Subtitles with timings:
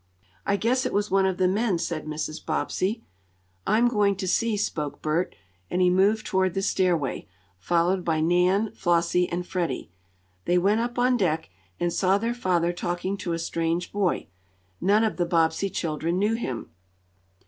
[0.47, 2.43] "I guess it was one of the men," said Mrs.
[2.43, 3.03] Bobbsey.
[3.67, 5.35] "I'm going to see," spoke Bert,
[5.69, 7.27] and he moved toward the stairway,
[7.59, 9.91] followed by Nan, Flossie and Freddie.
[10.45, 14.25] They went up on deck and saw their father talking to a strange boy.
[14.81, 16.71] None of the Bobbsey children knew him.